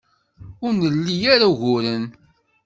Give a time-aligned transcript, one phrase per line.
[0.65, 2.05] Ur nli ara uguren.